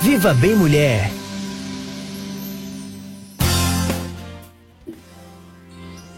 [0.00, 1.10] Viva Bem Mulher.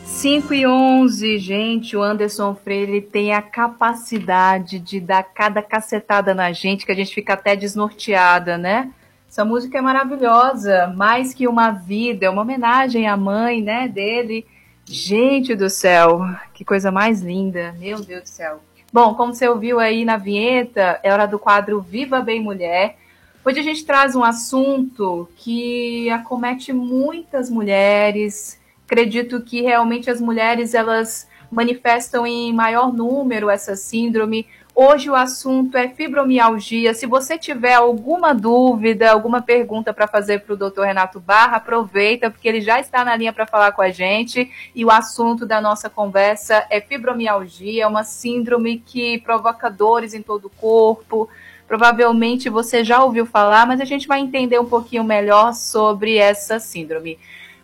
[0.05, 6.53] Cinco e onze, gente, o Anderson Freire tem a capacidade de dar cada cacetada na
[6.53, 8.91] gente que a gente fica até desnorteada, né?
[9.29, 14.45] Essa música é maravilhosa, mais que uma vida, é uma homenagem à mãe, né, dele.
[14.85, 16.21] Gente do céu,
[16.53, 18.61] que coisa mais linda, meu Deus do céu.
[18.93, 22.97] Bom, como você ouviu aí na vinheta, é hora do quadro Viva Bem Mulher.
[23.43, 28.61] Hoje a gente traz um assunto que acomete muitas mulheres.
[28.85, 34.47] Acredito que realmente as mulheres elas manifestam em maior número essa síndrome.
[34.75, 36.93] Hoje o assunto é fibromialgia.
[36.93, 40.83] Se você tiver alguma dúvida, alguma pergunta para fazer para o Dr.
[40.83, 44.51] Renato Barra, aproveita, porque ele já está na linha para falar com a gente.
[44.75, 50.21] E o assunto da nossa conversa é fibromialgia, é uma síndrome que provoca dores em
[50.21, 51.27] todo o corpo.
[51.71, 56.59] Provavelmente você já ouviu falar, mas a gente vai entender um pouquinho melhor sobre essa
[56.59, 57.17] síndrome.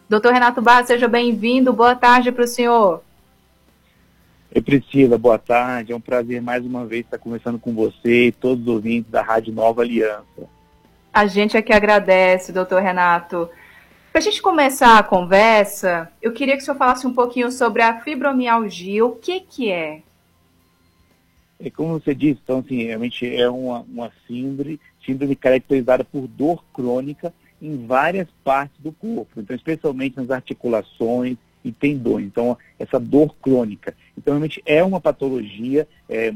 [0.08, 1.72] Doutor Renato Barra, seja bem-vindo.
[1.72, 3.02] Boa tarde para o senhor.
[4.54, 5.90] Oi, Priscila, boa tarde.
[5.90, 9.22] É um prazer mais uma vez estar conversando com você e todos os ouvintes da
[9.22, 10.48] Rádio Nova Aliança.
[11.12, 13.50] A gente é que agradece, doutor Renato.
[14.12, 17.82] Para a gente começar a conversa, eu queria que o senhor falasse um pouquinho sobre
[17.82, 19.04] a fibromialgia.
[19.04, 20.02] O que, que é?
[21.58, 26.62] É como você disse, então, assim, realmente é uma, uma síndrome, síndrome caracterizada por dor
[26.72, 32.26] crônica em várias partes do corpo, então especialmente nas articulações e tendões.
[32.26, 33.96] Então, essa dor crônica.
[34.16, 35.88] Então, realmente é uma patologia.
[36.08, 36.32] É,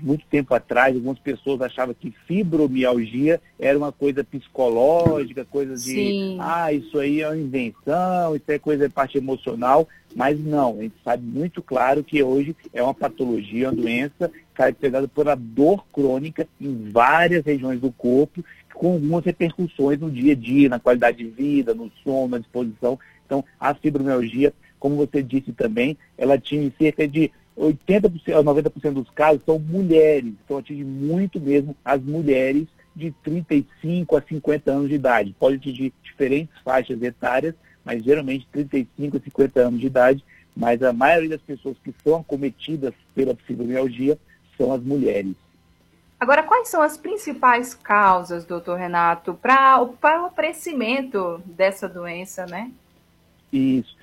[0.00, 6.36] muito tempo atrás, algumas pessoas achavam que fibromialgia era uma coisa psicológica, coisa de, Sim.
[6.40, 10.82] ah, isso aí é uma invenção, isso é coisa de parte emocional, mas não, a
[10.82, 15.84] gente sabe muito claro que hoje é uma patologia, uma doença caracterizada por a dor
[15.92, 21.18] crônica em várias regiões do corpo, com algumas repercussões no dia a dia, na qualidade
[21.18, 22.98] de vida, no sono, na disposição.
[23.24, 29.10] Então, a fibromialgia, como você disse também, ela tinha cerca de 80% a 90% dos
[29.10, 34.94] casos são mulheres, então atinge muito mesmo as mulheres de 35 a 50 anos de
[34.94, 35.34] idade.
[35.38, 37.54] Pode atingir diferentes faixas etárias,
[37.84, 40.24] mas geralmente 35 a 50 anos de idade,
[40.56, 44.18] mas a maioria das pessoas que são acometidas pela fibromialgia
[44.56, 45.34] são as mulheres.
[46.20, 52.70] Agora, quais são as principais causas, doutor Renato, para o aparecimento dessa doença, né?
[53.52, 53.96] Isso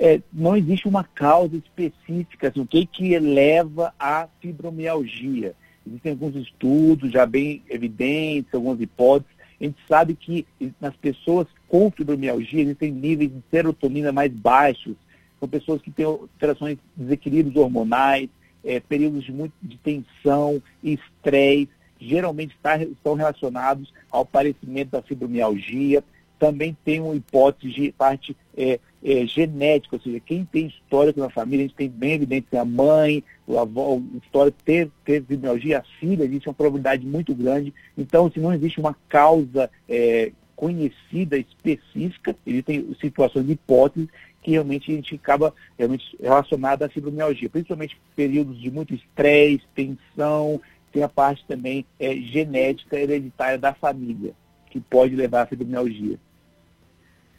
[0.00, 5.54] é, não existe uma causa específica, assim, o que, que leva à fibromialgia.
[5.86, 9.36] Existem alguns estudos já bem evidentes, algumas hipóteses.
[9.60, 10.46] A gente sabe que
[10.80, 14.96] nas pessoas com fibromialgia existem níveis de serotonina mais baixos.
[15.38, 18.30] São pessoas que têm alterações, desequilíbrios hormonais,
[18.64, 21.68] é, períodos de, muito, de tensão, estresse,
[22.00, 26.02] geralmente está, estão relacionados ao aparecimento da fibromialgia.
[26.40, 31.30] Também tem uma hipótese de parte é, é, genética, ou seja, quem tem histórico na
[31.30, 35.82] família, a gente tem bem evidente a mãe, o avó, o histórico teve fibromialgia, a
[36.00, 37.72] filha, existe uma probabilidade muito grande.
[37.96, 44.08] Então, se não existe uma causa é, conhecida, específica, existem situações de hipóteses
[44.42, 50.60] que realmente a gente acaba realmente relacionada à fibromialgia, principalmente períodos de muito estresse, tensão,
[50.92, 54.32] tem a parte também é, genética hereditária da família,
[54.70, 56.18] que pode levar à fibromialgia.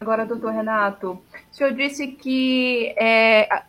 [0.02, 1.12] Agora, doutor Renato,
[1.52, 3.62] o senhor disse que é,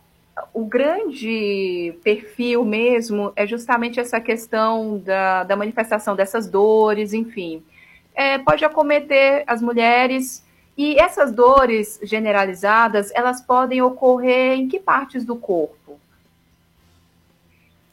[0.51, 7.61] o grande perfil mesmo é justamente essa questão da, da manifestação dessas dores, enfim.
[8.15, 10.43] É, pode acometer as mulheres
[10.75, 15.99] e essas dores generalizadas, elas podem ocorrer em que partes do corpo?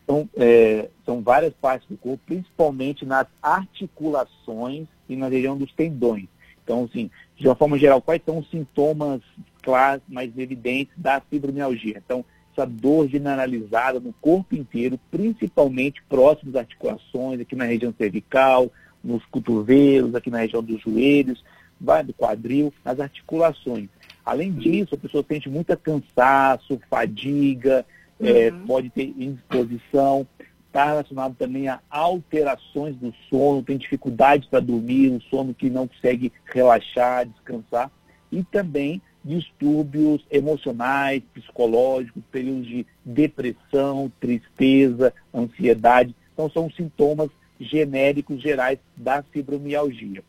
[0.07, 6.27] São, é, são várias partes do corpo, principalmente nas articulações e na região dos tendões.
[6.65, 9.23] Então, assim, de uma forma geral, quais são os sintomas
[9.63, 12.03] claros, mais evidentes da fibromialgia?
[12.05, 18.71] Então, essa dor generalizada no corpo inteiro, principalmente próximo das articulações, aqui na região cervical,
[19.03, 21.43] nos cotovelos, aqui na região dos joelhos,
[21.81, 23.89] vai do quadril, nas articulações.
[24.23, 27.87] Além disso, a pessoa sente muita cansaço, fadiga,
[28.19, 28.27] uhum.
[28.27, 30.27] é, pode ter indisposição
[30.71, 35.89] está relacionado também a alterações do sono, tem dificuldade para dormir, um sono que não
[35.89, 37.91] consegue relaxar, descansar,
[38.31, 46.15] e também distúrbios emocionais, psicológicos, períodos de depressão, tristeza, ansiedade.
[46.33, 47.29] Então, são sintomas
[47.59, 50.23] genéricos gerais da fibromialgia.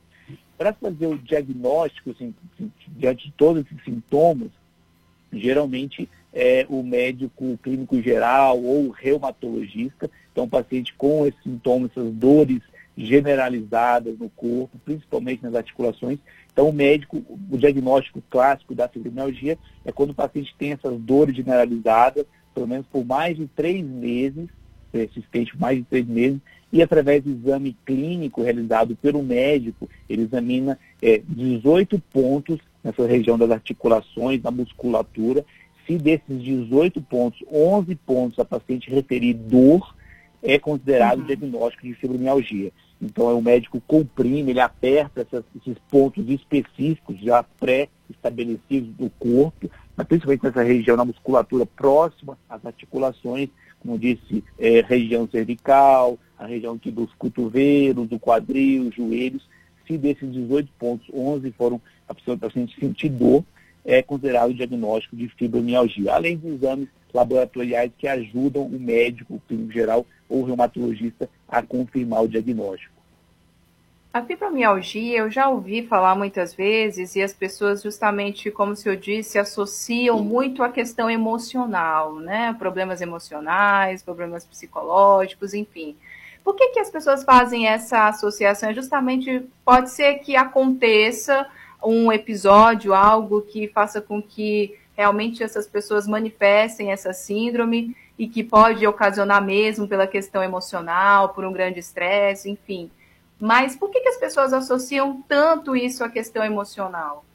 [0.57, 2.33] Para fazer o diagnóstico, assim,
[2.87, 4.49] diante de todos esses sintomas,
[5.31, 11.91] geralmente é o médico clínico geral ou o reumatologista então, o paciente com esses sintomas,
[11.91, 12.61] essas dores
[12.97, 16.19] generalizadas no corpo, principalmente nas articulações.
[16.51, 21.35] Então, o médico, o diagnóstico clássico da fibromialgia é quando o paciente tem essas dores
[21.35, 24.49] generalizadas, pelo menos por mais de três meses,
[24.91, 26.39] persistente mais de três meses,
[26.71, 33.37] e através do exame clínico realizado pelo médico, ele examina é, 18 pontos nessa região
[33.37, 35.45] das articulações, da musculatura.
[35.91, 39.93] Se desses 18 pontos, 11 pontos a paciente referir dor,
[40.41, 41.25] é considerado uhum.
[41.25, 42.71] diagnóstico de fibromialgia.
[43.01, 49.69] Então, é o médico comprime, ele aperta essas, esses pontos específicos já pré-estabelecidos do corpo,
[50.07, 53.49] principalmente nessa região, na musculatura próxima às articulações,
[53.81, 59.45] como disse, é, região cervical, a região aqui dos cotovelos, do quadril, joelhos.
[59.85, 63.43] Se desses 18 pontos, 11 foram a pessoa, a paciente sentir dor,
[63.85, 69.41] é considerado o diagnóstico de fibromialgia, além de exames laboratoriais que ajudam o médico, o
[69.47, 73.01] clínico geral ou o reumatologista a confirmar o diagnóstico.
[74.13, 78.97] A fibromialgia eu já ouvi falar muitas vezes e as pessoas justamente, como o senhor
[78.97, 82.53] disse, associam muito a questão emocional, né?
[82.59, 85.95] Problemas emocionais, problemas psicológicos, enfim.
[86.43, 88.73] Por que, que as pessoas fazem essa associação?
[88.73, 91.47] Justamente pode ser que aconteça
[91.83, 98.43] um episódio, algo que faça com que realmente essas pessoas manifestem essa síndrome e que
[98.43, 102.89] pode ocasionar mesmo pela questão emocional, por um grande estresse, enfim.
[103.39, 107.25] Mas por que, que as pessoas associam tanto isso à questão emocional?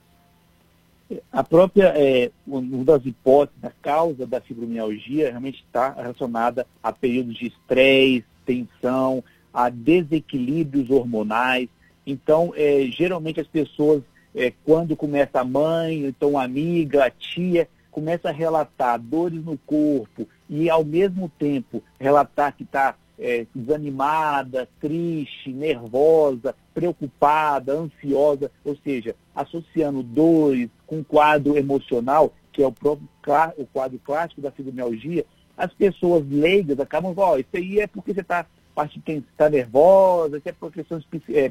[1.33, 7.37] A própria, é, uma das hipóteses, a causa da fibromialgia realmente está relacionada a períodos
[7.37, 9.23] de estresse, tensão,
[9.53, 11.69] a desequilíbrios hormonais.
[12.07, 14.03] Então, é, geralmente as pessoas,
[14.37, 19.57] é, quando começa a mãe, então a amiga, a tia, começa a relatar dores no
[19.57, 28.77] corpo e ao mesmo tempo relatar que está é, desanimada, triste, nervosa, preocupada, ansiosa, ou
[28.85, 33.09] seja, associando dores com quadro emocional, que é o próprio
[33.57, 35.25] o quadro clássico da fibromialgia,
[35.57, 38.47] as pessoas leigas acabam falando, oh, isso aí é porque você está
[39.37, 41.51] tá nervosa, isso é por questão é,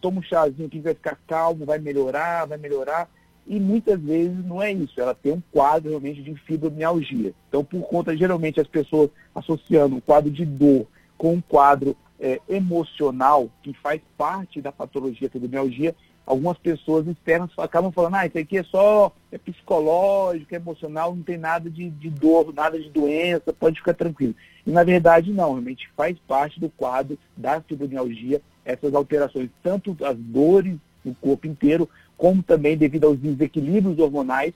[0.00, 3.08] toma um chazinho que vai ficar calmo, vai melhorar, vai melhorar.
[3.46, 7.32] E muitas vezes não é isso, ela tem um quadro realmente de fibromialgia.
[7.48, 10.86] Então, por conta, geralmente, as pessoas associando um quadro de dor
[11.16, 15.94] com um quadro é, emocional, que faz parte da patologia fibromialgia,
[16.26, 21.22] algumas pessoas externas acabam falando, ah, isso aqui é só é psicológico, é emocional, não
[21.22, 24.34] tem nada de, de dor, nada de doença, pode ficar tranquilo.
[24.66, 30.16] E na verdade não, realmente faz parte do quadro da fibromialgia essas alterações, tanto as
[30.16, 31.88] dores no corpo inteiro,
[32.18, 34.52] como também devido aos desequilíbrios hormonais,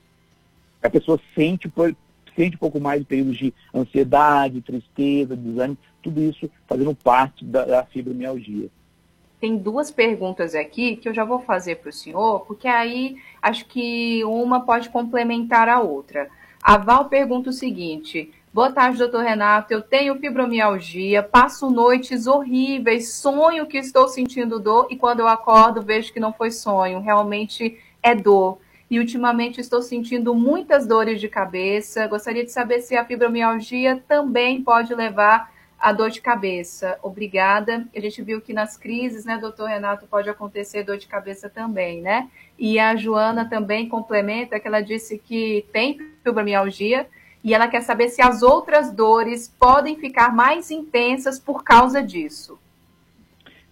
[0.82, 1.72] a pessoa sente,
[2.36, 7.64] sente um pouco mais de períodos de ansiedade, tristeza, desânimo, tudo isso fazendo parte da,
[7.64, 8.68] da fibromialgia
[9.40, 13.66] tem duas perguntas aqui que eu já vou fazer para o senhor, porque aí acho
[13.66, 16.28] que uma pode complementar a outra.
[16.62, 19.72] A Val pergunta o seguinte: Boa tarde, doutor Renato.
[19.72, 25.80] Eu tenho fibromialgia, passo noites horríveis, sonho que estou sentindo dor e quando eu acordo
[25.80, 28.58] vejo que não foi sonho, realmente é dor.
[28.90, 32.06] E ultimamente estou sentindo muitas dores de cabeça.
[32.06, 35.50] Gostaria de saber se a fibromialgia também pode levar
[35.80, 36.98] a dor de cabeça.
[37.02, 37.88] Obrigada.
[37.96, 42.02] A gente viu que nas crises, né, doutor Renato, pode acontecer dor de cabeça também,
[42.02, 42.28] né?
[42.58, 47.08] E a Joana também complementa que ela disse que tem fibromialgia
[47.42, 52.58] e ela quer saber se as outras dores podem ficar mais intensas por causa disso.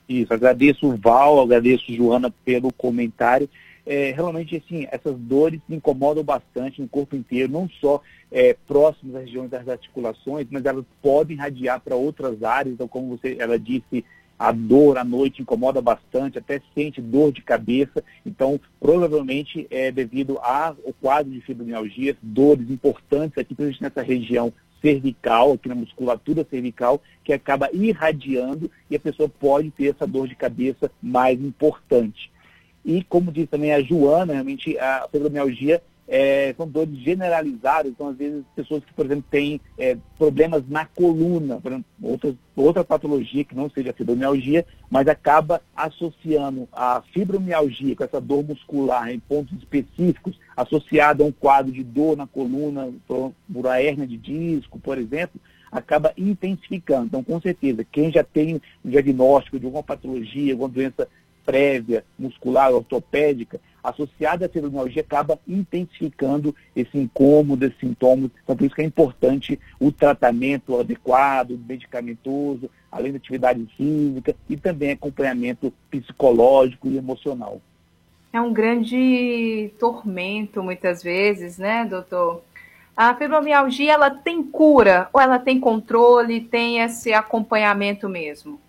[0.08, 3.48] Isso, agradeço Val, agradeço Joana pelo comentário
[3.90, 8.00] é, realmente assim, essas dores incomodam bastante no corpo inteiro, não só
[8.30, 13.16] é, próximos às regiões das articulações, mas elas podem radiar para outras áreas, então como
[13.16, 14.04] você, ela disse,
[14.40, 20.38] a dor à noite incomoda bastante, até sente dor de cabeça, então provavelmente é devido
[20.38, 27.02] ao quadro de fibromialgia, dores importantes aqui, principalmente nessa região cervical, aqui na musculatura cervical,
[27.22, 32.32] que acaba irradiando e a pessoa pode ter essa dor de cabeça mais importante.
[32.82, 38.16] E, como disse também a Joana, realmente a fibromialgia é, são dores generalizadas, então às
[38.16, 43.54] vezes pessoas que, por exemplo, têm é, problemas na coluna, por exemplo, outra, patologia que
[43.54, 50.36] não seja fibromialgia, mas acaba associando a fibromialgia com essa dor muscular em pontos específicos,
[50.56, 55.40] associada a um quadro de dor na coluna, por a hérnia de disco, por exemplo,
[55.70, 57.06] acaba intensificando.
[57.06, 61.06] Então, com certeza, quem já tem um diagnóstico de alguma patologia, alguma doença
[61.44, 68.30] prévia, muscular, ortopédica, associada à fibromialgia, acaba intensificando esse incômodo, esse sintomas.
[68.42, 74.56] Então, por isso que é importante o tratamento adequado, medicamentoso, além da atividade física e
[74.56, 77.60] também acompanhamento psicológico e emocional.
[78.32, 82.42] É um grande tormento, muitas vezes, né, doutor?
[82.96, 88.60] A fibromialgia, ela tem cura ou ela tem controle, tem esse acompanhamento mesmo?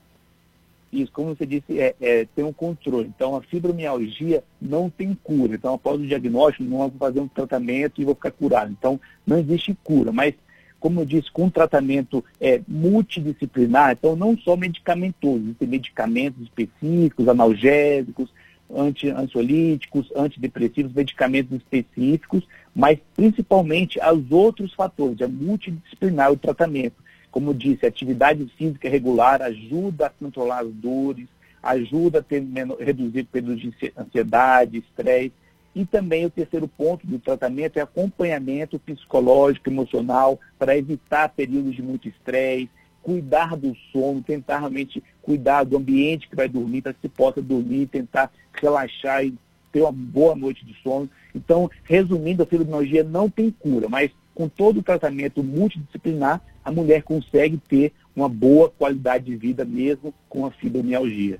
[0.91, 3.07] Isso, como você disse, é, é, tem um controle.
[3.07, 5.55] Então, a fibromialgia não tem cura.
[5.55, 8.71] Então, após o diagnóstico, não vou fazer um tratamento e vou ficar curado.
[8.71, 10.11] Então, não existe cura.
[10.11, 10.33] Mas,
[10.79, 17.27] como eu disse, com um tratamento é, multidisciplinar, então não só medicamentoso, existem medicamentos específicos,
[17.27, 18.29] analgésicos,
[18.75, 26.95] anti-ansiolíticos, antidepressivos, medicamentos específicos, mas principalmente aos outros fatores, é multidisciplinar o tratamento.
[27.31, 31.27] Como disse, atividade física regular ajuda a controlar as dores,
[31.63, 32.43] ajuda a ter,
[32.79, 35.31] reduzir períodos de ansiedade, estresse.
[35.73, 41.81] E também o terceiro ponto do tratamento é acompanhamento psicológico, emocional, para evitar períodos de
[41.81, 42.69] muito estresse,
[43.01, 47.41] cuidar do sono, tentar realmente cuidar do ambiente que vai dormir, para que se possa
[47.41, 49.33] dormir, tentar relaxar e
[49.71, 51.09] ter uma boa noite de sono.
[51.33, 57.03] Então, resumindo, a fibromialgia não tem cura, mas com todo o tratamento multidisciplinar, a mulher
[57.03, 61.39] consegue ter uma boa qualidade de vida mesmo com a fibromialgia.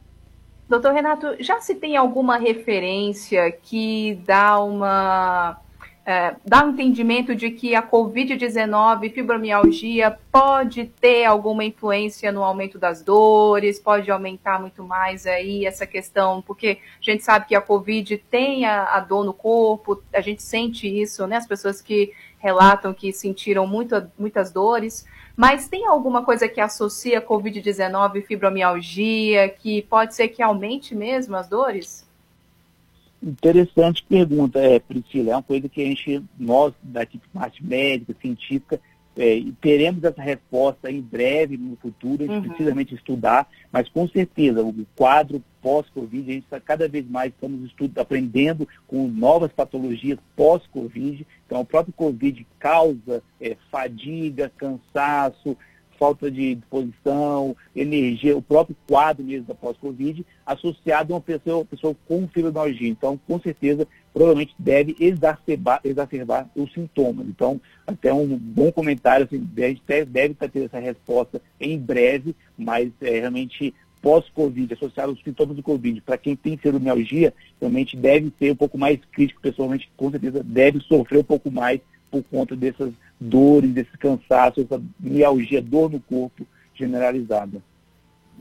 [0.68, 5.60] Doutor Renato, já se tem alguma referência que dá uma
[6.04, 12.80] é, dá um entendimento de que a Covid-19, fibromialgia, pode ter alguma influência no aumento
[12.80, 17.62] das dores, pode aumentar muito mais aí essa questão, porque a gente sabe que a
[17.62, 21.38] Covid tem a, a dor no corpo, a gente sente isso, né?
[21.38, 25.06] As pessoas que relatam que sentiram muito, muitas dores,
[25.36, 31.36] mas tem alguma coisa que associa Covid-19 e fibromialgia, que pode ser que aumente mesmo
[31.36, 32.06] as dores?
[33.22, 35.32] Interessante pergunta, é, Priscila.
[35.32, 38.82] É uma coisa que a gente, nós, da equipe parte médica, científica,
[39.18, 42.42] é, teremos essa resposta em breve, no futuro, a gente uhum.
[42.44, 47.32] precisa realmente estudar, mas com certeza o quadro pós-Covid, a gente está cada vez mais
[47.32, 51.28] estamos estudo, aprendendo com novas patologias pós-Covid.
[51.46, 55.58] Então, o próprio Covid causa é, fadiga, cansaço,
[56.02, 61.96] falta de disposição, energia, o próprio quadro mesmo da pós-Covid, associado a uma pessoa, pessoa
[62.08, 62.90] com fibromialgia.
[62.90, 67.28] Então, com certeza, provavelmente deve exacerbar, exacerbar os sintomas.
[67.28, 73.20] Então, até um bom comentário, assim, deve, deve ter essa resposta em breve, mas é,
[73.20, 78.56] realmente pós-Covid, associado aos sintomas do Covid, para quem tem fibromialgia, realmente deve ser um
[78.56, 81.80] pouco mais crítico, pessoalmente, com certeza deve sofrer um pouco mais
[82.10, 82.92] por conta dessas
[83.22, 87.62] dores, desse cansaço, essa mialgia, dor no corpo generalizada.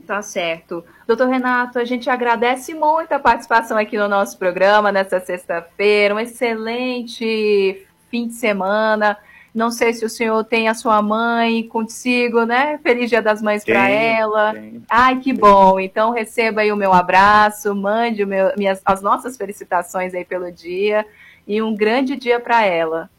[0.07, 0.83] Tá certo.
[1.05, 6.15] Doutor Renato, a gente agradece muito a participação aqui no nosso programa nessa sexta-feira.
[6.15, 9.15] Um excelente fim de semana.
[9.53, 12.79] Não sei se o senhor tem a sua mãe consigo, né?
[12.81, 14.53] Feliz Dia das Mães para ela.
[14.53, 15.37] Tenho, Ai, que tenho.
[15.39, 15.79] bom.
[15.79, 21.05] Então receba aí o meu abraço, mande meu, minhas, as nossas felicitações aí pelo dia
[21.45, 23.09] e um grande dia para ela.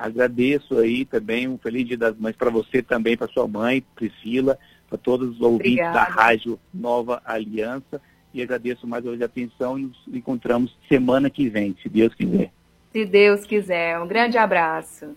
[0.00, 4.58] Agradeço aí também um feliz Dia das Mães para você também, para sua mãe, Priscila,
[4.88, 5.92] para todos os ouvintes Obrigada.
[5.92, 8.00] da Rádio Nova Aliança.
[8.32, 12.50] E agradeço mais hoje a atenção e nos encontramos semana que vem, se Deus quiser.
[12.90, 14.00] Se Deus quiser.
[14.00, 15.14] Um grande abraço.